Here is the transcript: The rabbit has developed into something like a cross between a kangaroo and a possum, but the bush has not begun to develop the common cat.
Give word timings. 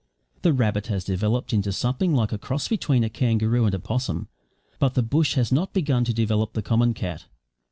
The 0.41 0.51
rabbit 0.51 0.87
has 0.87 1.03
developed 1.03 1.53
into 1.53 1.71
something 1.71 2.11
like 2.15 2.31
a 2.31 2.39
cross 2.39 2.67
between 2.67 3.03
a 3.03 3.09
kangaroo 3.11 3.65
and 3.67 3.75
a 3.75 3.77
possum, 3.77 4.29
but 4.79 4.95
the 4.95 5.03
bush 5.03 5.35
has 5.35 5.51
not 5.51 5.73
begun 5.73 6.03
to 6.05 6.11
develop 6.11 6.53
the 6.53 6.63
common 6.63 6.95
cat. 6.95 7.25